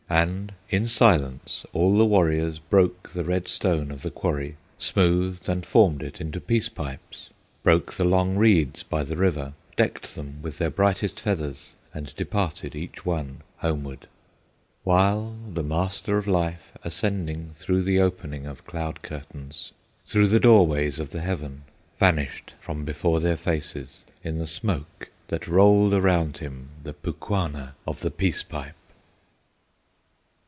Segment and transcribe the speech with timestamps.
[0.13, 5.65] And in silence all the warriors Broke the red stone of the quarry, Smoothed and
[5.65, 7.29] formed it into Peace Pipes,
[7.63, 12.75] Broke the long reeds by the river, Decked them with their brightest feathers, And departed
[12.75, 14.09] each one homeward,
[14.83, 19.71] While the Master of Life, ascending, Through the opening of cloud curtains,
[20.05, 21.63] Through the doorways of the heaven,
[21.99, 28.01] Vanished from before their faces, In the smoke that rolled around him, The Pukwana of
[28.01, 28.75] the Peace Pipe!